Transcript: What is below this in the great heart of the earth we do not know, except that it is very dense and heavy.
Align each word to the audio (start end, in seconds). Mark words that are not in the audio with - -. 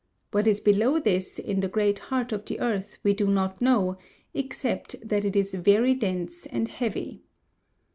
What 0.31 0.47
is 0.47 0.59
below 0.61 0.99
this 0.99 1.37
in 1.37 1.59
the 1.59 1.67
great 1.67 1.99
heart 2.09 2.31
of 2.31 2.45
the 2.45 2.59
earth 2.59 2.97
we 3.03 3.13
do 3.13 3.27
not 3.27 3.61
know, 3.61 3.99
except 4.33 4.95
that 5.07 5.23
it 5.23 5.35
is 5.35 5.53
very 5.53 5.93
dense 5.93 6.47
and 6.47 6.67
heavy. 6.67 7.21